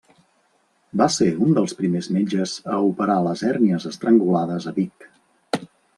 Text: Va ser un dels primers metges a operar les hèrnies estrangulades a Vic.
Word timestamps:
Va 1.01 1.07
ser 1.15 1.27
un 1.47 1.51
dels 1.57 1.75
primers 1.81 2.09
metges 2.15 2.53
a 2.77 2.79
operar 2.87 3.19
les 3.29 3.45
hèrnies 3.51 3.87
estrangulades 3.93 4.71
a 4.73 4.75
Vic. 4.79 5.11